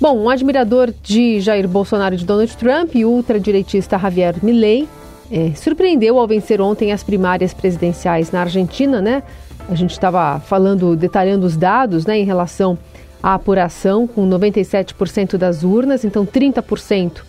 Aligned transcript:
Bom, 0.00 0.18
um 0.18 0.28
admirador 0.28 0.92
de 1.04 1.40
Jair 1.40 1.68
Bolsonaro 1.68 2.16
e 2.16 2.18
de 2.18 2.24
Donald 2.24 2.56
Trump 2.56 2.96
e 2.96 3.04
ultradireitista 3.04 3.96
Javier 3.96 4.34
Milei 4.42 4.88
é, 5.30 5.52
surpreendeu 5.54 6.18
ao 6.18 6.26
vencer 6.26 6.60
ontem 6.60 6.90
as 6.90 7.04
primárias 7.04 7.54
presidenciais 7.54 8.32
na 8.32 8.40
Argentina, 8.40 9.00
né? 9.00 9.22
A 9.68 9.74
gente 9.76 9.92
estava 9.92 10.40
falando, 10.40 10.96
detalhando 10.96 11.46
os 11.46 11.56
dados, 11.56 12.06
né, 12.06 12.18
em 12.18 12.24
relação 12.24 12.76
à 13.22 13.34
apuração, 13.34 14.04
com 14.04 14.28
97% 14.28 15.36
das 15.36 15.62
urnas, 15.62 16.04
então 16.04 16.26
30% 16.26 17.22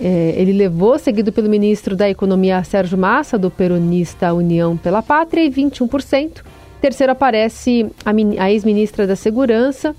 é, 0.00 0.34
ele 0.36 0.52
levou, 0.52 0.98
seguido 0.98 1.30
pelo 1.30 1.48
ministro 1.48 1.94
da 1.94 2.10
Economia 2.10 2.64
Sérgio 2.64 2.98
Massa, 2.98 3.38
do 3.38 3.48
peronista 3.48 4.34
União 4.34 4.76
pela 4.76 5.04
Pátria, 5.04 5.44
e 5.44 5.48
21%. 5.48 6.42
Terceiro 6.80 7.12
aparece 7.12 7.86
a, 8.04 8.10
a 8.42 8.50
ex-ministra 8.50 9.06
da 9.06 9.14
Segurança, 9.14 9.94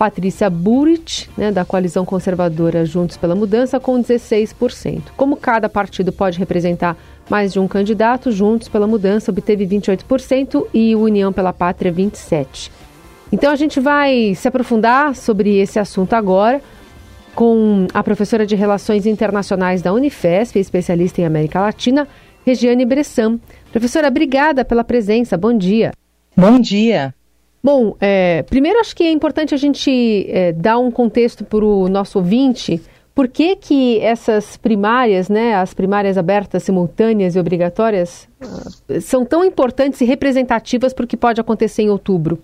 Patrícia 0.00 0.48
Burrit, 0.48 1.28
né, 1.36 1.52
da 1.52 1.62
coalizão 1.62 2.06
conservadora 2.06 2.86
Juntos 2.86 3.18
pela 3.18 3.34
Mudança, 3.34 3.78
com 3.78 4.02
16%. 4.02 5.02
Como 5.14 5.36
cada 5.36 5.68
partido 5.68 6.10
pode 6.10 6.38
representar 6.38 6.96
mais 7.28 7.52
de 7.52 7.60
um 7.60 7.68
candidato, 7.68 8.32
Juntos 8.32 8.66
pela 8.66 8.86
Mudança 8.86 9.30
obteve 9.30 9.66
28% 9.66 10.66
e 10.72 10.96
União 10.96 11.30
pela 11.34 11.52
Pátria 11.52 11.92
27%. 11.92 12.70
Então 13.30 13.52
a 13.52 13.56
gente 13.56 13.78
vai 13.78 14.34
se 14.34 14.48
aprofundar 14.48 15.14
sobre 15.14 15.58
esse 15.58 15.78
assunto 15.78 16.14
agora 16.14 16.62
com 17.34 17.86
a 17.92 18.02
professora 18.02 18.46
de 18.46 18.56
Relações 18.56 19.04
Internacionais 19.04 19.82
da 19.82 19.92
Unifesp, 19.92 20.58
especialista 20.58 21.20
em 21.20 21.26
América 21.26 21.60
Latina, 21.60 22.08
Regiane 22.46 22.86
Bressan. 22.86 23.38
Professora, 23.70 24.08
obrigada 24.08 24.64
pela 24.64 24.82
presença. 24.82 25.36
Bom 25.36 25.52
dia. 25.52 25.92
Bom 26.34 26.58
dia. 26.58 27.14
Bom, 27.62 27.94
é, 28.00 28.42
primeiro 28.44 28.80
acho 28.80 28.96
que 28.96 29.02
é 29.02 29.10
importante 29.10 29.54
a 29.54 29.58
gente 29.58 30.26
é, 30.28 30.52
dar 30.52 30.78
um 30.78 30.90
contexto 30.90 31.44
para 31.44 31.64
o 31.64 31.88
nosso 31.88 32.18
ouvinte. 32.18 32.80
Por 33.14 33.28
que, 33.28 33.54
que 33.56 34.00
essas 34.00 34.56
primárias, 34.56 35.28
né, 35.28 35.54
as 35.54 35.74
primárias 35.74 36.16
abertas, 36.16 36.62
simultâneas 36.62 37.36
e 37.36 37.38
obrigatórias, 37.38 38.26
uh, 38.40 39.00
são 39.00 39.26
tão 39.26 39.44
importantes 39.44 40.00
e 40.00 40.04
representativas 40.04 40.94
para 40.94 41.04
o 41.04 41.06
que 41.06 41.16
pode 41.16 41.40
acontecer 41.40 41.82
em 41.82 41.90
outubro? 41.90 42.42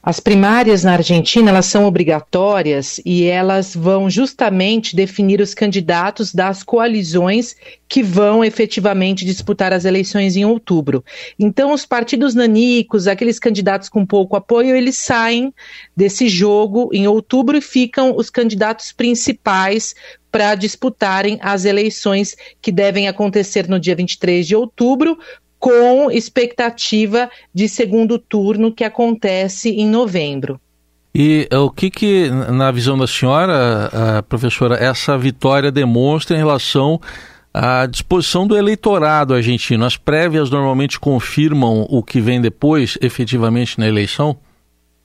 As 0.00 0.20
primárias 0.20 0.84
na 0.84 0.92
Argentina 0.92 1.50
elas 1.50 1.66
são 1.66 1.84
obrigatórias 1.84 3.00
e 3.04 3.24
elas 3.24 3.74
vão 3.74 4.08
justamente 4.08 4.94
definir 4.94 5.40
os 5.40 5.54
candidatos 5.54 6.32
das 6.32 6.62
coalizões 6.62 7.56
que 7.88 8.00
vão 8.00 8.44
efetivamente 8.44 9.24
disputar 9.24 9.72
as 9.72 9.84
eleições 9.84 10.36
em 10.36 10.44
outubro. 10.44 11.04
Então, 11.36 11.72
os 11.72 11.84
partidos 11.84 12.32
nanicos, 12.32 13.08
aqueles 13.08 13.40
candidatos 13.40 13.88
com 13.88 14.06
pouco 14.06 14.36
apoio, 14.36 14.76
eles 14.76 14.96
saem 14.96 15.52
desse 15.96 16.28
jogo 16.28 16.90
em 16.92 17.08
outubro 17.08 17.56
e 17.56 17.60
ficam 17.60 18.16
os 18.16 18.30
candidatos 18.30 18.92
principais 18.92 19.96
para 20.30 20.54
disputarem 20.54 21.38
as 21.42 21.64
eleições 21.64 22.36
que 22.62 22.70
devem 22.70 23.08
acontecer 23.08 23.68
no 23.68 23.80
dia 23.80 23.96
23 23.96 24.46
de 24.46 24.54
outubro, 24.54 25.18
com 25.58 26.10
expectativa 26.10 27.30
de 27.52 27.68
segundo 27.68 28.18
turno 28.18 28.72
que 28.72 28.84
acontece 28.84 29.70
em 29.70 29.86
novembro. 29.86 30.60
E 31.14 31.48
eh, 31.50 31.58
o 31.58 31.70
que, 31.70 31.90
que 31.90 32.30
na 32.30 32.70
visão 32.70 32.96
da 32.96 33.06
senhora, 33.06 34.22
professora, 34.28 34.76
essa 34.76 35.18
vitória 35.18 35.72
demonstra 35.72 36.36
em 36.36 36.38
relação 36.38 37.00
à 37.52 37.86
disposição 37.86 38.46
do 38.46 38.56
eleitorado 38.56 39.34
argentino? 39.34 39.84
As 39.84 39.96
prévias 39.96 40.50
normalmente 40.50 41.00
confirmam 41.00 41.86
o 41.88 42.02
que 42.02 42.20
vem 42.20 42.40
depois, 42.40 42.96
efetivamente, 43.00 43.78
na 43.78 43.88
eleição? 43.88 44.36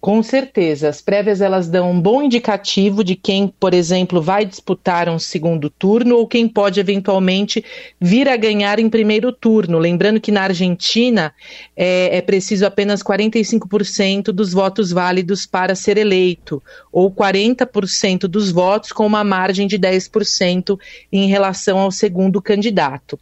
Com 0.03 0.21
certeza, 0.21 0.89
as 0.89 0.99
prévias 0.99 1.39
elas 1.39 1.69
dão 1.69 1.89
um 1.89 2.01
bom 2.01 2.21
indicativo 2.21 3.05
de 3.05 3.15
quem, 3.15 3.47
por 3.47 3.73
exemplo, 3.73 4.21
vai 4.21 4.43
disputar 4.43 5.07
um 5.07 5.17
segundo 5.17 5.69
turno 5.69 6.17
ou 6.17 6.27
quem 6.27 6.45
pode 6.45 6.77
eventualmente 6.77 7.63
vir 8.01 8.27
a 8.27 8.35
ganhar 8.35 8.79
em 8.79 8.89
primeiro 8.89 9.31
turno. 9.31 9.79
Lembrando 9.79 10.19
que 10.19 10.29
na 10.29 10.41
Argentina 10.41 11.33
é, 11.73 12.17
é 12.17 12.21
preciso 12.21 12.65
apenas 12.65 13.01
45% 13.01 14.33
dos 14.33 14.51
votos 14.51 14.91
válidos 14.91 15.45
para 15.45 15.73
ser 15.73 15.97
eleito, 15.97 16.61
ou 16.91 17.09
40% 17.09 18.27
dos 18.27 18.51
votos 18.51 18.91
com 18.91 19.07
uma 19.07 19.23
margem 19.23 19.67
de 19.67 19.79
10% 19.79 20.77
em 21.13 21.29
relação 21.29 21.79
ao 21.79 21.91
segundo 21.91 22.41
candidato. 22.41 23.17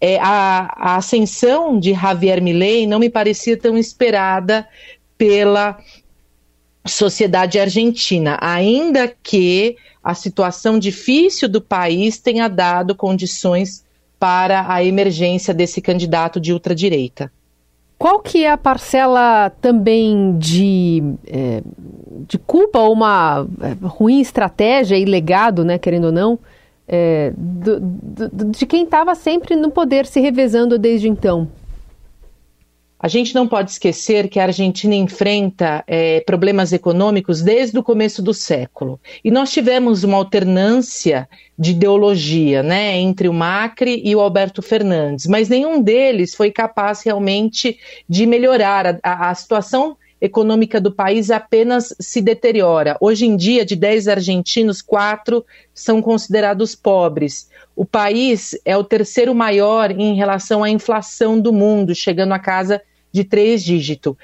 É, 0.00 0.18
a, 0.18 0.74
a 0.76 0.96
ascensão 0.96 1.78
de 1.78 1.94
Javier 1.94 2.42
Milei 2.42 2.84
não 2.84 2.98
me 2.98 3.08
parecia 3.08 3.56
tão 3.56 3.78
esperada 3.78 4.66
pela 5.16 5.78
sociedade 6.86 7.58
argentina, 7.58 8.38
ainda 8.40 9.08
que 9.22 9.76
a 10.02 10.14
situação 10.14 10.78
difícil 10.78 11.48
do 11.48 11.60
país 11.60 12.18
tenha 12.18 12.48
dado 12.48 12.94
condições 12.94 13.84
para 14.18 14.72
a 14.72 14.82
emergência 14.82 15.52
desse 15.52 15.80
candidato 15.80 16.40
de 16.40 16.52
ultradireita. 16.52 17.30
Qual 17.98 18.20
que 18.20 18.44
é 18.44 18.50
a 18.50 18.58
parcela 18.58 19.50
também 19.60 20.36
de, 20.38 21.02
é, 21.26 21.62
de 22.28 22.38
culpa 22.38 22.78
ou 22.78 22.92
uma 22.92 23.46
é, 23.60 23.86
ruim 23.86 24.20
estratégia 24.20 24.96
e 24.96 25.04
legado, 25.04 25.64
né, 25.64 25.78
querendo 25.78 26.06
ou 26.06 26.12
não, 26.12 26.38
é, 26.86 27.32
do, 27.36 27.80
do, 27.80 28.44
de 28.50 28.66
quem 28.66 28.84
estava 28.84 29.14
sempre 29.14 29.56
no 29.56 29.70
poder 29.70 30.06
se 30.06 30.20
revezando 30.20 30.78
desde 30.78 31.08
então? 31.08 31.48
A 32.98 33.08
gente 33.08 33.34
não 33.34 33.46
pode 33.46 33.70
esquecer 33.70 34.28
que 34.28 34.40
a 34.40 34.44
Argentina 34.44 34.94
enfrenta 34.94 35.84
é, 35.86 36.20
problemas 36.20 36.72
econômicos 36.72 37.42
desde 37.42 37.78
o 37.78 37.82
começo 37.82 38.22
do 38.22 38.32
século. 38.32 38.98
E 39.22 39.30
nós 39.30 39.52
tivemos 39.52 40.02
uma 40.02 40.16
alternância 40.16 41.28
de 41.58 41.72
ideologia 41.72 42.62
né, 42.62 42.96
entre 42.96 43.28
o 43.28 43.34
Macri 43.34 44.00
e 44.04 44.16
o 44.16 44.20
Alberto 44.20 44.62
Fernandes, 44.62 45.26
mas 45.26 45.48
nenhum 45.48 45.82
deles 45.82 46.34
foi 46.34 46.50
capaz 46.50 47.02
realmente 47.02 47.78
de 48.08 48.26
melhorar 48.26 48.86
a, 48.86 48.98
a, 49.02 49.30
a 49.30 49.34
situação 49.34 49.96
econômica 50.20 50.80
do 50.80 50.92
país 50.92 51.30
apenas 51.30 51.94
se 52.00 52.20
deteriora. 52.20 52.96
Hoje 53.00 53.26
em 53.26 53.36
dia, 53.36 53.64
de 53.64 53.76
10 53.76 54.08
argentinos, 54.08 54.80
quatro 54.80 55.44
são 55.74 56.00
considerados 56.00 56.74
pobres. 56.74 57.48
O 57.74 57.84
país 57.84 58.58
é 58.64 58.76
o 58.76 58.84
terceiro 58.84 59.34
maior 59.34 59.90
em 59.90 60.14
relação 60.14 60.64
à 60.64 60.70
inflação 60.70 61.38
do 61.38 61.52
mundo, 61.52 61.94
chegando 61.94 62.32
a 62.32 62.38
casa 62.38 62.80
de 63.12 63.24
três 63.24 63.62
dígito, 63.62 64.16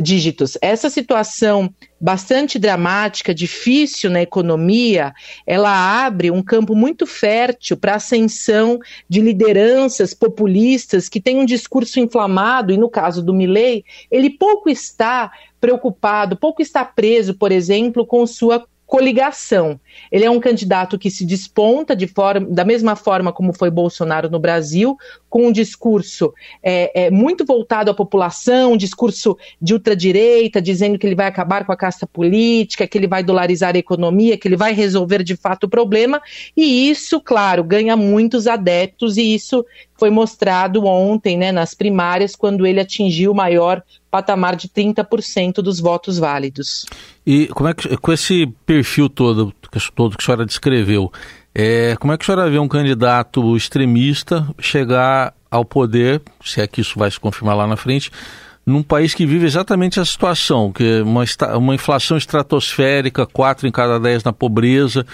dígitos. 0.00 0.58
Essa 0.60 0.90
situação 0.90 1.72
bastante 2.00 2.58
dramática, 2.58 3.34
difícil 3.34 4.10
na 4.10 4.20
economia, 4.20 5.14
ela 5.46 6.04
abre 6.04 6.30
um 6.30 6.42
campo 6.42 6.74
muito 6.74 7.06
fértil 7.06 7.76
para 7.76 7.92
a 7.92 7.96
ascensão 7.96 8.78
de 9.08 9.20
lideranças 9.20 10.12
populistas 10.12 11.08
que 11.08 11.20
têm 11.20 11.38
um 11.38 11.46
discurso 11.46 11.98
inflamado, 11.98 12.72
e 12.72 12.76
no 12.76 12.90
caso 12.90 13.22
do 13.22 13.32
Milley, 13.32 13.84
ele 14.10 14.30
pouco 14.30 14.68
está 14.68 15.30
preocupado, 15.60 16.36
pouco 16.36 16.60
está 16.60 16.84
preso, 16.84 17.34
por 17.34 17.50
exemplo, 17.50 18.04
com 18.06 18.26
sua 18.26 18.66
coligação. 18.86 19.80
Ele 20.12 20.24
é 20.24 20.30
um 20.30 20.38
candidato 20.38 20.98
que 20.98 21.10
se 21.10 21.26
desponta 21.26 21.96
de 21.96 22.06
forma, 22.06 22.46
da 22.48 22.64
mesma 22.64 22.94
forma 22.94 23.32
como 23.32 23.52
foi 23.52 23.68
Bolsonaro 23.68 24.30
no 24.30 24.38
Brasil, 24.38 24.96
com 25.36 25.48
um 25.48 25.52
discurso 25.52 26.32
é, 26.62 27.08
é, 27.08 27.10
muito 27.10 27.44
voltado 27.44 27.90
à 27.90 27.94
população, 27.94 28.72
um 28.72 28.76
discurso 28.76 29.36
de 29.60 29.74
ultradireita, 29.74 30.62
dizendo 30.62 30.98
que 30.98 31.06
ele 31.06 31.14
vai 31.14 31.26
acabar 31.26 31.66
com 31.66 31.72
a 31.72 31.76
casta 31.76 32.06
política, 32.06 32.86
que 32.86 32.96
ele 32.96 33.06
vai 33.06 33.22
dolarizar 33.22 33.76
a 33.76 33.78
economia, 33.78 34.38
que 34.38 34.48
ele 34.48 34.56
vai 34.56 34.72
resolver 34.72 35.22
de 35.22 35.36
fato 35.36 35.64
o 35.64 35.68
problema, 35.68 36.22
e 36.56 36.88
isso, 36.88 37.20
claro, 37.20 37.62
ganha 37.62 37.94
muitos 37.98 38.46
adeptos, 38.46 39.18
e 39.18 39.34
isso 39.34 39.62
foi 39.98 40.08
mostrado 40.08 40.86
ontem, 40.86 41.36
né, 41.36 41.52
nas 41.52 41.74
primárias, 41.74 42.34
quando 42.34 42.66
ele 42.66 42.80
atingiu 42.80 43.32
o 43.32 43.34
maior 43.34 43.82
patamar 44.10 44.56
de 44.56 44.68
30% 44.68 45.56
dos 45.56 45.80
votos 45.80 46.18
válidos. 46.18 46.86
E 47.26 47.46
como 47.48 47.68
é 47.68 47.74
que, 47.74 47.94
com 47.98 48.10
esse 48.10 48.46
perfil 48.64 49.10
todo, 49.10 49.52
todo 49.94 50.16
que 50.16 50.22
a 50.22 50.24
senhora 50.24 50.46
descreveu, 50.46 51.12
é, 51.58 51.96
como 51.96 52.12
é 52.12 52.18
que 52.18 52.22
a 52.22 52.26
senhora 52.26 52.50
vê 52.50 52.58
um 52.58 52.68
candidato 52.68 53.56
extremista 53.56 54.46
chegar 54.60 55.32
ao 55.50 55.64
poder, 55.64 56.20
se 56.44 56.60
é 56.60 56.66
que 56.66 56.82
isso 56.82 56.98
vai 56.98 57.10
se 57.10 57.18
confirmar 57.18 57.56
lá 57.56 57.66
na 57.66 57.78
frente, 57.78 58.10
num 58.66 58.82
país 58.82 59.14
que 59.14 59.24
vive 59.24 59.46
exatamente 59.46 59.98
a 59.98 60.04
situação, 60.04 60.70
que 60.70 60.98
é 60.98 61.02
uma, 61.02 61.24
uma 61.56 61.74
inflação 61.74 62.18
estratosférica, 62.18 63.24
quatro 63.24 63.66
em 63.66 63.72
cada 63.72 63.98
dez 63.98 64.22
na 64.22 64.34
pobreza, 64.34 65.06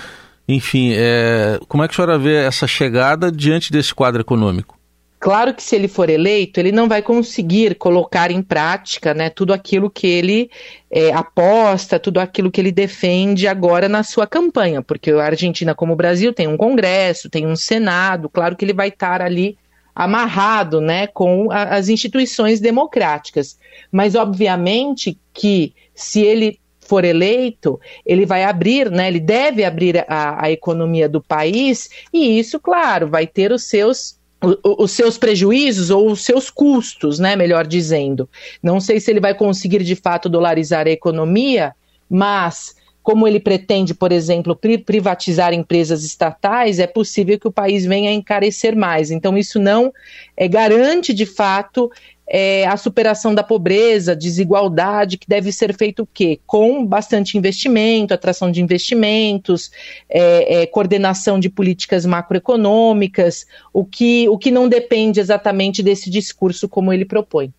enfim, 0.48 0.90
é, 0.96 1.60
como 1.68 1.84
é 1.84 1.86
que 1.86 1.92
a 1.92 1.94
senhora 1.94 2.18
vê 2.18 2.34
essa 2.34 2.66
chegada 2.66 3.30
diante 3.30 3.70
desse 3.70 3.94
quadro 3.94 4.20
econômico? 4.20 4.76
Claro 5.22 5.54
que 5.54 5.62
se 5.62 5.76
ele 5.76 5.86
for 5.86 6.10
eleito, 6.10 6.58
ele 6.58 6.72
não 6.72 6.88
vai 6.88 7.00
conseguir 7.00 7.76
colocar 7.76 8.32
em 8.32 8.42
prática 8.42 9.14
né, 9.14 9.30
tudo 9.30 9.52
aquilo 9.52 9.88
que 9.88 10.04
ele 10.04 10.50
é, 10.90 11.12
aposta, 11.12 11.96
tudo 11.96 12.18
aquilo 12.18 12.50
que 12.50 12.60
ele 12.60 12.72
defende 12.72 13.46
agora 13.46 13.88
na 13.88 14.02
sua 14.02 14.26
campanha, 14.26 14.82
porque 14.82 15.12
a 15.12 15.22
Argentina, 15.22 15.76
como 15.76 15.92
o 15.92 15.96
Brasil, 15.96 16.32
tem 16.32 16.48
um 16.48 16.56
Congresso, 16.56 17.30
tem 17.30 17.46
um 17.46 17.54
Senado, 17.54 18.28
claro 18.28 18.56
que 18.56 18.64
ele 18.64 18.72
vai 18.72 18.88
estar 18.88 19.22
ali 19.22 19.56
amarrado 19.94 20.80
né, 20.80 21.06
com 21.06 21.52
a, 21.52 21.76
as 21.76 21.88
instituições 21.88 22.58
democráticas. 22.58 23.56
Mas, 23.92 24.16
obviamente, 24.16 25.16
que 25.32 25.72
se 25.94 26.20
ele 26.20 26.58
for 26.80 27.04
eleito, 27.04 27.78
ele 28.04 28.26
vai 28.26 28.42
abrir, 28.42 28.90
né, 28.90 29.06
ele 29.06 29.20
deve 29.20 29.64
abrir 29.64 30.04
a, 30.08 30.46
a 30.46 30.50
economia 30.50 31.08
do 31.08 31.22
país, 31.22 31.88
e 32.12 32.40
isso, 32.40 32.58
claro, 32.58 33.06
vai 33.06 33.24
ter 33.24 33.52
os 33.52 33.62
seus 33.68 34.20
os 34.62 34.90
seus 34.90 35.16
prejuízos 35.16 35.90
ou 35.90 36.10
os 36.10 36.24
seus 36.24 36.50
custos, 36.50 37.18
né, 37.18 37.36
melhor 37.36 37.66
dizendo. 37.66 38.28
Não 38.62 38.80
sei 38.80 38.98
se 38.98 39.10
ele 39.10 39.20
vai 39.20 39.34
conseguir 39.34 39.82
de 39.82 39.94
fato 39.94 40.28
dolarizar 40.28 40.86
a 40.86 40.90
economia, 40.90 41.74
mas 42.10 42.74
como 43.02 43.26
ele 43.26 43.40
pretende, 43.40 43.94
por 43.94 44.12
exemplo, 44.12 44.56
privatizar 44.86 45.52
empresas 45.52 46.04
estatais, 46.04 46.78
é 46.78 46.86
possível 46.86 47.38
que 47.38 47.48
o 47.48 47.52
país 47.52 47.84
venha 47.84 48.10
a 48.10 48.14
encarecer 48.14 48.76
mais. 48.76 49.10
Então, 49.10 49.36
isso 49.36 49.58
não 49.58 49.92
é, 50.36 50.46
garante, 50.46 51.12
de 51.12 51.26
fato, 51.26 51.90
é, 52.34 52.66
a 52.66 52.78
superação 52.78 53.34
da 53.34 53.42
pobreza, 53.42 54.16
desigualdade, 54.16 55.18
que 55.18 55.28
deve 55.28 55.52
ser 55.52 55.76
feito 55.76 56.04
o 56.04 56.06
quê? 56.06 56.40
Com 56.46 56.86
bastante 56.86 57.36
investimento, 57.36 58.14
atração 58.14 58.50
de 58.50 58.62
investimentos, 58.62 59.70
é, 60.08 60.62
é, 60.62 60.66
coordenação 60.66 61.38
de 61.38 61.50
políticas 61.50 62.06
macroeconômicas, 62.06 63.44
o 63.70 63.84
que, 63.84 64.26
o 64.30 64.38
que 64.38 64.50
não 64.50 64.66
depende 64.66 65.20
exatamente 65.20 65.82
desse 65.82 66.08
discurso 66.08 66.66
como 66.66 66.90
ele 66.90 67.04
propõe. 67.04 67.52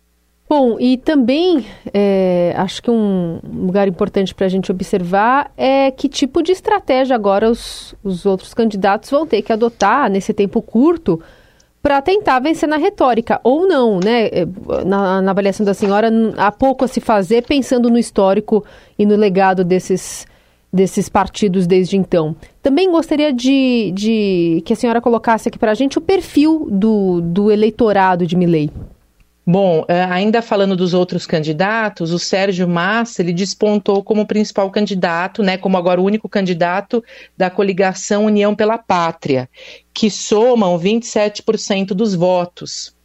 Bom, 0.48 0.76
e 0.78 0.96
também 0.96 1.64
é, 1.92 2.52
acho 2.56 2.82
que 2.82 2.90
um 2.90 3.38
lugar 3.44 3.86
importante 3.86 4.34
para 4.34 4.46
a 4.46 4.48
gente 4.48 4.72
observar 4.72 5.52
é 5.56 5.90
que 5.92 6.08
tipo 6.08 6.42
de 6.42 6.50
estratégia 6.50 7.14
agora 7.14 7.48
os, 7.48 7.94
os 8.02 8.26
outros 8.26 8.52
candidatos 8.52 9.08
vão 9.08 9.24
ter 9.24 9.40
que 9.40 9.52
adotar 9.52 10.10
nesse 10.10 10.34
tempo 10.34 10.60
curto 10.60 11.22
para 11.84 12.00
tentar 12.00 12.38
vencer 12.38 12.66
na 12.66 12.78
retórica, 12.78 13.38
ou 13.44 13.68
não, 13.68 14.00
né? 14.00 14.28
É, 14.28 14.46
na, 14.86 15.20
na, 15.20 15.30
avaliação 15.30 15.66
da 15.66 15.74
senhora, 15.74 16.10
há 16.38 16.50
pouco 16.50 16.82
a 16.82 16.88
se 16.88 16.98
fazer 16.98 17.42
pensando 17.42 17.90
no 17.90 17.98
histórico 17.98 18.64
e 18.98 19.04
no 19.04 19.14
legado 19.14 19.62
desses, 19.62 20.26
desses 20.72 21.10
partidos 21.10 21.66
desde 21.66 21.98
então. 21.98 22.34
Também 22.62 22.90
gostaria 22.90 23.30
de, 23.34 23.92
de 23.94 24.62
que 24.64 24.72
a 24.72 24.76
senhora 24.76 24.98
colocasse 24.98 25.50
aqui 25.50 25.58
para 25.58 25.72
a 25.72 25.74
gente 25.74 25.98
o 25.98 26.00
perfil 26.00 26.66
do, 26.70 27.20
do 27.20 27.52
eleitorado 27.52 28.26
de 28.26 28.34
Milley. 28.34 28.70
Bom, 29.46 29.84
é, 29.88 30.04
ainda 30.04 30.40
falando 30.40 30.74
dos 30.74 30.94
outros 30.94 31.26
candidatos, 31.26 32.12
o 32.12 32.18
Sérgio 32.18 32.66
Massa 32.66 33.20
ele 33.20 33.32
despontou 33.32 34.02
como 34.02 34.26
principal 34.26 34.70
candidato, 34.70 35.42
né, 35.42 35.58
como 35.58 35.76
agora 35.76 36.00
o 36.00 36.04
único 36.04 36.30
candidato 36.30 37.04
da 37.36 37.50
coligação 37.50 38.24
União 38.24 38.54
pela 38.54 38.78
Pátria, 38.78 39.48
que 39.92 40.10
somam 40.10 40.78
27% 40.78 41.88
dos 41.88 42.14
votos. 42.14 42.96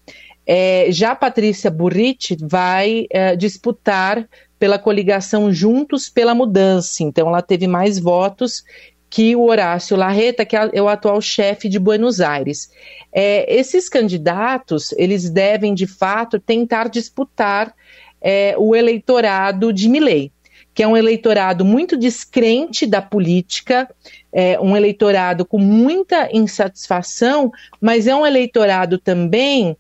É, 0.48 0.88
já 0.90 1.14
Patrícia 1.14 1.70
Burrich 1.70 2.38
vai 2.42 3.06
é, 3.12 3.36
disputar 3.36 4.26
pela 4.58 4.80
coligação 4.80 5.52
Juntos 5.52 6.10
pela 6.10 6.34
Mudança, 6.34 7.04
então 7.04 7.28
ela 7.28 7.42
teve 7.42 7.68
mais 7.68 8.00
votos 8.00 8.64
que 9.10 9.36
o 9.36 9.46
Horácio 9.46 9.98
Larreta, 9.98 10.46
que 10.46 10.56
é 10.56 10.82
o 10.82 10.88
atual 10.88 11.20
chefe 11.20 11.68
de 11.68 11.80
Buenos 11.80 12.22
Aires. 12.22 12.70
É, 13.12 13.52
esses 13.54 13.90
candidatos, 13.90 14.94
eles 14.94 15.30
devem, 15.30 15.74
de 15.74 15.88
fato, 15.88 16.40
tentar 16.40 16.90
disputar 16.90 17.74
é, 18.22 18.54
o 18.58 18.76
eleitorado 18.76 19.74
de 19.74 19.90
Milley, 19.90 20.32
que 20.74 20.84
é 20.84 20.88
um 20.88 20.96
eleitorado 20.96 21.66
muito 21.66 21.98
descrente 21.98 22.86
da 22.86 23.02
política, 23.02 23.90
é, 24.32 24.60
um 24.60 24.78
eleitorado 24.78 25.44
com 25.44 25.58
muita 25.58 26.30
insatisfação, 26.32 27.52
mas 27.82 28.06
é 28.06 28.16
um 28.16 28.26
eleitorado 28.26 29.00
também 29.00 29.76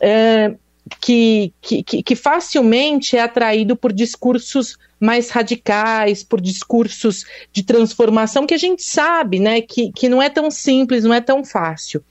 é, 0.00 0.54
que, 1.00 1.52
que, 1.60 1.82
que 1.82 2.14
facilmente 2.14 3.16
é 3.16 3.22
atraído 3.22 3.74
por 3.76 3.92
discursos 3.92 4.76
mais 5.00 5.30
radicais, 5.30 6.22
por 6.22 6.40
discursos 6.40 7.24
de 7.52 7.62
transformação 7.62 8.46
que 8.46 8.54
a 8.54 8.58
gente 8.58 8.82
sabe, 8.82 9.38
né, 9.38 9.60
que, 9.60 9.92
que 9.92 10.08
não 10.08 10.20
é 10.20 10.28
tão 10.28 10.50
simples, 10.50 11.04
não 11.04 11.14
é 11.14 11.20
tão 11.20 11.44
fácil. 11.44 12.02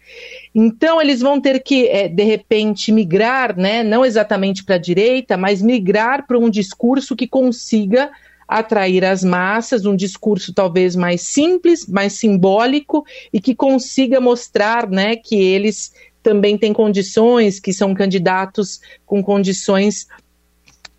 Então 0.53 1.01
eles 1.01 1.19
vão 1.19 1.39
ter 1.39 1.61
que, 1.61 1.87
é, 1.87 2.07
de 2.07 2.23
repente, 2.23 2.91
migrar, 2.91 3.57
né, 3.57 3.83
não 3.83 4.05
exatamente 4.05 4.63
para 4.63 4.75
a 4.75 4.79
direita, 4.79 5.35
mas 5.35 5.61
migrar 5.61 6.25
para 6.25 6.37
um 6.37 6.49
discurso 6.49 7.15
que 7.15 7.27
consiga 7.27 8.09
atrair 8.47 9.03
as 9.03 9.23
massas, 9.23 9.85
um 9.85 9.95
discurso 9.95 10.53
talvez 10.53 10.95
mais 10.95 11.21
simples, 11.21 11.85
mais 11.85 12.13
simbólico 12.13 13.05
e 13.33 13.41
que 13.41 13.53
consiga 13.53 14.21
mostrar, 14.21 14.89
né, 14.89 15.17
que 15.17 15.35
eles 15.35 15.91
também 16.23 16.57
têm 16.57 16.73
condições, 16.73 17.59
que 17.59 17.73
são 17.73 17.93
candidatos 17.93 18.79
com 19.05 19.21
condições 19.21 20.07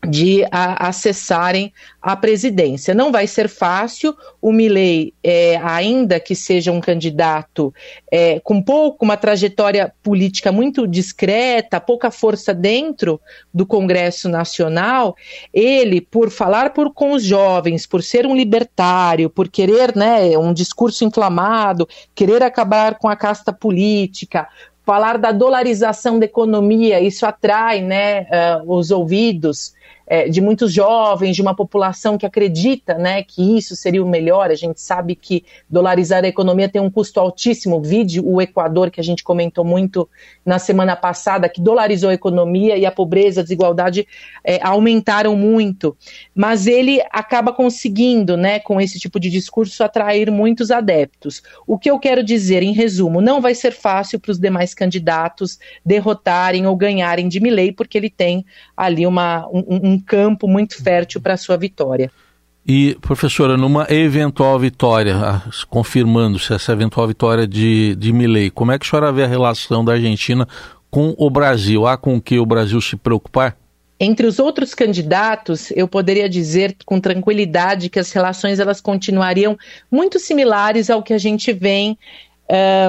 de 0.06 0.44
a, 0.50 0.88
acessarem 0.88 1.72
a 2.00 2.16
presidência. 2.16 2.94
Não 2.94 3.10
vai 3.10 3.26
ser 3.26 3.48
fácil. 3.48 4.16
O 4.40 4.52
Milley, 4.52 5.12
é, 5.22 5.56
ainda 5.56 6.20
que 6.20 6.34
seja 6.34 6.70
um 6.70 6.80
candidato 6.80 7.74
é, 8.10 8.38
com 8.40 8.62
pouco 8.62 9.04
uma 9.04 9.16
trajetória 9.16 9.92
política 10.02 10.52
muito 10.52 10.86
discreta, 10.86 11.80
pouca 11.80 12.10
força 12.10 12.54
dentro 12.54 13.20
do 13.52 13.66
Congresso 13.66 14.28
Nacional, 14.28 15.16
ele, 15.52 16.00
por 16.00 16.30
falar 16.30 16.72
por, 16.72 16.92
com 16.94 17.12
os 17.12 17.24
jovens, 17.24 17.84
por 17.84 18.02
ser 18.02 18.24
um 18.26 18.36
libertário, 18.36 19.28
por 19.28 19.48
querer 19.48 19.96
né, 19.96 20.38
um 20.38 20.52
discurso 20.52 21.04
inflamado, 21.04 21.88
querer 22.14 22.42
acabar 22.42 22.98
com 22.98 23.08
a 23.08 23.16
casta 23.16 23.52
política, 23.52 24.46
falar 24.86 25.18
da 25.18 25.32
dolarização 25.32 26.18
da 26.18 26.24
economia, 26.24 26.98
isso 26.98 27.26
atrai 27.26 27.82
né, 27.82 28.22
uh, 28.22 28.74
os 28.74 28.90
ouvidos 28.90 29.76
é, 30.08 30.28
de 30.28 30.40
muitos 30.40 30.72
jovens, 30.72 31.36
de 31.36 31.42
uma 31.42 31.54
população 31.54 32.16
que 32.16 32.24
acredita 32.24 32.94
né, 32.94 33.22
que 33.22 33.58
isso 33.58 33.76
seria 33.76 34.02
o 34.02 34.08
melhor. 34.08 34.50
A 34.50 34.54
gente 34.54 34.80
sabe 34.80 35.14
que 35.14 35.44
dolarizar 35.68 36.24
a 36.24 36.28
economia 36.28 36.68
tem 36.68 36.80
um 36.80 36.90
custo 36.90 37.20
altíssimo. 37.20 37.82
Vide 37.82 38.20
o 38.20 38.40
Equador, 38.40 38.90
que 38.90 39.00
a 39.00 39.04
gente 39.04 39.22
comentou 39.22 39.64
muito 39.64 40.08
na 40.44 40.58
semana 40.58 40.96
passada, 40.96 41.48
que 41.48 41.60
dolarizou 41.60 42.08
a 42.08 42.14
economia 42.14 42.76
e 42.78 42.86
a 42.86 42.90
pobreza, 42.90 43.40
a 43.40 43.42
desigualdade 43.42 44.08
é, 44.42 44.58
aumentaram 44.62 45.36
muito. 45.36 45.96
Mas 46.34 46.66
ele 46.66 47.02
acaba 47.10 47.52
conseguindo, 47.52 48.36
né, 48.36 48.58
com 48.58 48.80
esse 48.80 48.98
tipo 48.98 49.20
de 49.20 49.28
discurso, 49.28 49.84
atrair 49.84 50.30
muitos 50.30 50.70
adeptos. 50.70 51.42
O 51.66 51.78
que 51.78 51.90
eu 51.90 51.98
quero 51.98 52.24
dizer, 52.24 52.62
em 52.62 52.72
resumo, 52.72 53.20
não 53.20 53.42
vai 53.42 53.54
ser 53.54 53.72
fácil 53.72 54.18
para 54.18 54.32
os 54.32 54.38
demais 54.38 54.72
candidatos 54.72 55.58
derrotarem 55.84 56.66
ou 56.66 56.74
ganharem 56.74 57.28
de 57.28 57.40
Milley, 57.40 57.72
porque 57.72 57.98
ele 57.98 58.08
tem 58.08 58.44
ali 58.76 59.06
uma, 59.06 59.46
um, 59.48 59.77
um 59.82 60.00
campo 60.00 60.48
muito 60.48 60.82
fértil 60.82 61.20
para 61.20 61.34
a 61.34 61.36
sua 61.36 61.56
vitória. 61.56 62.10
E, 62.66 62.96
professora, 63.00 63.56
numa 63.56 63.86
eventual 63.88 64.58
vitória, 64.58 65.16
ah, 65.16 65.42
confirmando-se 65.70 66.52
essa 66.52 66.72
eventual 66.72 67.08
vitória 67.08 67.46
de, 67.46 67.96
de 67.96 68.12
Milley, 68.12 68.50
como 68.50 68.72
é 68.72 68.78
que 68.78 68.86
a 68.86 68.90
senhora 68.90 69.10
vê 69.10 69.24
a 69.24 69.26
relação 69.26 69.82
da 69.82 69.92
Argentina 69.92 70.46
com 70.90 71.14
o 71.16 71.30
Brasil? 71.30 71.86
Há 71.86 71.96
com 71.96 72.20
que 72.20 72.38
o 72.38 72.44
Brasil 72.44 72.78
se 72.80 72.94
preocupar? 72.94 73.56
Entre 73.98 74.26
os 74.26 74.38
outros 74.38 74.74
candidatos, 74.74 75.72
eu 75.72 75.88
poderia 75.88 76.28
dizer 76.28 76.76
com 76.84 77.00
tranquilidade 77.00 77.88
que 77.88 77.98
as 77.98 78.12
relações 78.12 78.60
elas 78.60 78.80
continuariam 78.80 79.58
muito 79.90 80.20
similares 80.20 80.90
ao 80.90 81.02
que 81.02 81.14
a 81.14 81.18
gente 81.18 81.52
vem 81.52 81.98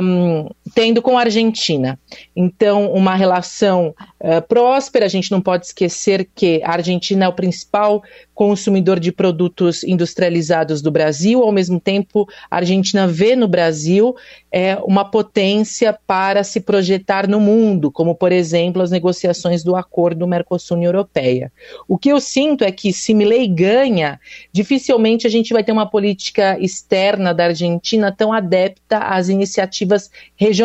um, 0.03 0.49
tendo 0.73 1.01
com 1.01 1.17
a 1.17 1.21
Argentina. 1.21 1.99
Então, 2.35 2.91
uma 2.91 3.15
relação 3.15 3.93
uh, 4.19 4.41
próspera, 4.47 5.05
a 5.05 5.09
gente 5.09 5.31
não 5.31 5.41
pode 5.41 5.65
esquecer 5.65 6.27
que 6.35 6.61
a 6.63 6.71
Argentina 6.71 7.25
é 7.25 7.27
o 7.27 7.33
principal 7.33 8.03
consumidor 8.39 9.01
de 9.01 9.11
produtos 9.11 9.83
industrializados 9.83 10.81
do 10.81 10.89
Brasil, 10.89 11.43
ao 11.43 11.51
mesmo 11.51 11.77
tempo, 11.77 12.25
a 12.49 12.55
Argentina 12.55 13.05
vê 13.05 13.35
no 13.35 13.49
Brasil 13.49 14.15
é, 14.49 14.77
uma 14.85 15.03
potência 15.03 15.91
para 16.07 16.41
se 16.43 16.61
projetar 16.61 17.27
no 17.27 17.39
mundo, 17.39 17.91
como, 17.91 18.15
por 18.15 18.31
exemplo, 18.31 18.81
as 18.81 18.91
negociações 18.91 19.61
do 19.61 19.75
acordo 19.75 20.25
Mercosul-União 20.25 20.87
Europeia. 20.87 21.51
O 21.85 21.97
que 21.97 22.09
eu 22.09 22.21
sinto 22.21 22.63
é 22.63 22.71
que, 22.71 22.93
se 22.93 23.13
Milei 23.13 23.45
ganha, 23.45 24.17
dificilmente 24.53 25.27
a 25.27 25.29
gente 25.29 25.51
vai 25.51 25.61
ter 25.61 25.73
uma 25.73 25.89
política 25.89 26.57
externa 26.61 27.33
da 27.33 27.43
Argentina 27.43 28.09
tão 28.09 28.31
adepta 28.31 28.99
às 28.99 29.27
iniciativas 29.27 30.09
regionais, 30.37 30.58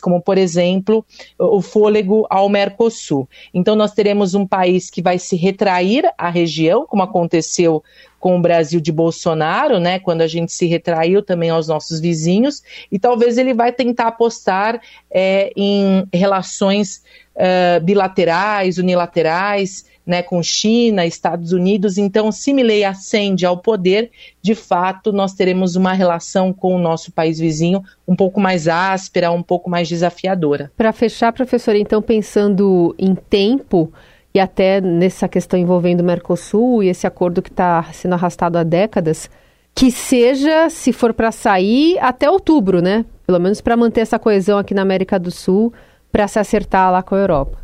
como, 0.00 0.20
por 0.20 0.38
exemplo, 0.38 1.04
o 1.38 1.60
fôlego 1.60 2.26
ao 2.30 2.48
Mercosul. 2.48 3.28
Então, 3.52 3.74
nós 3.74 3.92
teremos 3.92 4.34
um 4.34 4.46
país 4.46 4.90
que 4.90 5.02
vai 5.02 5.18
se 5.18 5.36
retrair 5.36 6.04
à 6.16 6.28
região, 6.28 6.86
como 6.86 7.02
aconteceu 7.02 7.82
com 8.20 8.36
o 8.36 8.40
Brasil 8.40 8.80
de 8.80 8.92
Bolsonaro, 8.92 9.80
né, 9.80 9.98
quando 9.98 10.20
a 10.20 10.26
gente 10.26 10.52
se 10.52 10.66
retraiu 10.66 11.22
também 11.22 11.48
aos 11.48 11.68
nossos 11.68 11.98
vizinhos, 11.98 12.62
e 12.92 12.98
talvez 12.98 13.38
ele 13.38 13.54
vai 13.54 13.72
tentar 13.72 14.08
apostar 14.08 14.78
é, 15.10 15.50
em 15.56 16.06
relações 16.12 17.02
uh, 17.34 17.82
bilaterais, 17.82 18.76
unilaterais, 18.76 19.86
né, 20.10 20.24
com 20.24 20.42
China, 20.42 21.06
Estados 21.06 21.52
Unidos. 21.52 21.96
Então, 21.96 22.32
se 22.32 22.52
Milley 22.52 22.84
ascende 22.84 23.46
ao 23.46 23.56
poder, 23.56 24.10
de 24.42 24.56
fato, 24.56 25.12
nós 25.12 25.32
teremos 25.32 25.76
uma 25.76 25.92
relação 25.92 26.52
com 26.52 26.74
o 26.74 26.78
nosso 26.78 27.12
país 27.12 27.38
vizinho 27.38 27.80
um 28.06 28.16
pouco 28.16 28.40
mais 28.40 28.66
áspera, 28.66 29.30
um 29.30 29.42
pouco 29.42 29.70
mais 29.70 29.88
desafiadora. 29.88 30.72
Para 30.76 30.92
fechar, 30.92 31.32
professora, 31.32 31.78
então, 31.78 32.02
pensando 32.02 32.92
em 32.98 33.14
tempo, 33.14 33.92
e 34.34 34.40
até 34.40 34.80
nessa 34.80 35.28
questão 35.28 35.58
envolvendo 35.58 36.00
o 36.00 36.04
Mercosul 36.04 36.82
e 36.82 36.88
esse 36.88 37.06
acordo 37.06 37.40
que 37.40 37.50
está 37.50 37.84
sendo 37.92 38.14
arrastado 38.14 38.58
há 38.58 38.64
décadas, 38.64 39.30
que 39.72 39.92
seja, 39.92 40.68
se 40.68 40.92
for 40.92 41.14
para 41.14 41.30
sair, 41.30 41.96
até 42.00 42.28
outubro, 42.28 42.82
né? 42.82 43.04
Pelo 43.24 43.38
menos 43.38 43.60
para 43.60 43.76
manter 43.76 44.00
essa 44.00 44.18
coesão 44.18 44.58
aqui 44.58 44.74
na 44.74 44.82
América 44.82 45.20
do 45.20 45.30
Sul, 45.30 45.72
para 46.10 46.26
se 46.26 46.40
acertar 46.40 46.90
lá 46.90 47.00
com 47.00 47.14
a 47.14 47.18
Europa. 47.18 47.59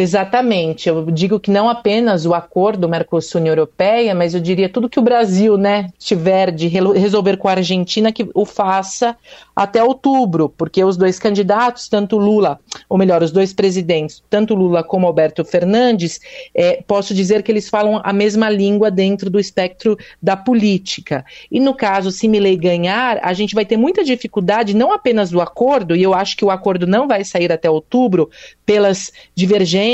Exatamente. 0.00 0.88
Eu 0.88 1.10
digo 1.10 1.38
que 1.38 1.50
não 1.50 1.68
apenas 1.68 2.24
o 2.24 2.32
acordo 2.32 2.88
Mercosul-União 2.88 3.52
Europeia, 3.52 4.14
mas 4.14 4.32
eu 4.32 4.40
diria 4.40 4.66
tudo 4.66 4.88
que 4.88 4.98
o 4.98 5.02
Brasil, 5.02 5.58
né, 5.58 5.90
tiver 5.98 6.50
de 6.50 6.68
resolver 6.68 7.36
com 7.36 7.48
a 7.48 7.52
Argentina 7.52 8.10
que 8.10 8.26
o 8.32 8.46
faça 8.46 9.14
até 9.54 9.84
outubro, 9.84 10.48
porque 10.56 10.82
os 10.82 10.96
dois 10.96 11.18
candidatos, 11.18 11.86
tanto 11.86 12.16
Lula, 12.16 12.58
ou 12.88 12.96
melhor, 12.96 13.22
os 13.22 13.30
dois 13.30 13.52
presidentes, 13.52 14.22
tanto 14.30 14.54
Lula 14.54 14.82
como 14.82 15.06
Alberto 15.06 15.44
Fernandes, 15.44 16.18
é, 16.54 16.82
posso 16.86 17.12
dizer 17.12 17.42
que 17.42 17.52
eles 17.52 17.68
falam 17.68 18.00
a 18.02 18.10
mesma 18.10 18.48
língua 18.48 18.90
dentro 18.90 19.28
do 19.28 19.38
espectro 19.38 19.98
da 20.22 20.34
política. 20.34 21.26
E 21.52 21.60
no 21.60 21.74
caso, 21.74 22.10
se 22.10 22.26
Milley 22.26 22.56
ganhar, 22.56 23.20
a 23.22 23.34
gente 23.34 23.54
vai 23.54 23.66
ter 23.66 23.76
muita 23.76 24.02
dificuldade, 24.02 24.74
não 24.74 24.94
apenas 24.94 25.30
do 25.30 25.42
acordo, 25.42 25.94
e 25.94 26.02
eu 26.02 26.14
acho 26.14 26.38
que 26.38 26.44
o 26.44 26.50
acordo 26.50 26.86
não 26.86 27.06
vai 27.06 27.22
sair 27.22 27.52
até 27.52 27.68
outubro, 27.68 28.30
pelas 28.64 29.12
divergências 29.34 29.89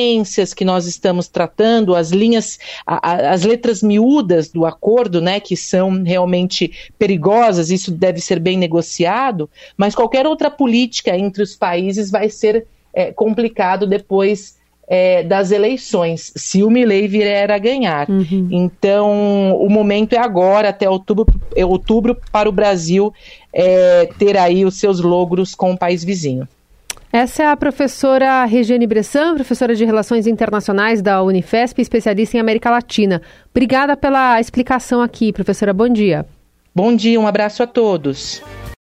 que 0.55 0.65
nós 0.65 0.87
estamos 0.87 1.29
tratando, 1.29 1.95
as 1.95 2.11
linhas, 2.11 2.59
a, 2.87 3.11
a, 3.11 3.31
as 3.31 3.45
letras 3.45 3.83
miúdas 3.83 4.49
do 4.49 4.65
acordo, 4.65 5.21
né, 5.21 5.41
que 5.41 5.57
são 5.57 6.03
realmente 6.03 6.91
perigosas, 6.99 7.71
isso 7.71 7.91
deve 7.91 8.21
ser 8.21 8.39
bem 8.39 8.57
negociado, 8.57 9.49
mas 9.77 9.95
qualquer 9.95 10.27
outra 10.27 10.51
política 10.51 11.17
entre 11.17 11.43
os 11.43 11.55
países 11.55 12.11
vai 12.11 12.29
ser 12.29 12.67
é, 12.93 13.13
complicado 13.13 13.87
depois 13.87 14.57
é, 14.89 15.23
das 15.23 15.51
eleições, 15.51 16.33
se 16.37 16.63
o 16.63 16.71
Milley 16.71 17.09
vier 17.09 17.51
a 17.51 17.59
ganhar. 17.59 18.09
Uhum. 18.09 18.49
Então, 18.51 19.57
o 19.57 19.69
momento 19.69 20.13
é 20.13 20.19
agora, 20.19 20.69
até 20.69 20.89
outubro, 20.89 21.27
é 21.55 21.67
outubro 21.67 22.17
para 22.31 22.49
o 22.49 22.53
Brasil 22.53 23.13
é, 23.53 24.09
ter 24.19 24.37
aí 24.37 24.65
os 24.65 24.79
seus 24.79 25.01
logros 25.01 25.55
com 25.55 25.73
o 25.73 25.79
país 25.79 26.05
vizinho. 26.05 26.49
Essa 27.13 27.45
é 27.45 27.47
a 27.47 27.57
professora 27.57 28.45
Regiane 28.45 28.87
Bressan, 28.87 29.35
professora 29.35 29.75
de 29.75 29.85
Relações 29.85 30.27
Internacionais 30.27 31.01
da 31.01 31.23
Unifesp, 31.23 31.81
especialista 31.81 32.37
em 32.37 32.41
América 32.41 32.71
Latina. 32.71 33.23
Obrigada 33.51 33.97
pela 33.97 34.41
explicação 34.41 35.01
aqui, 35.01 35.33
professora. 35.33 35.73
Bom 35.73 35.89
dia. 35.89 36.27
Bom 36.75 36.95
dia, 36.95 37.19
um 37.19 37.27
abraço 37.27 37.63
a 37.63 37.67
todos. 37.67 38.43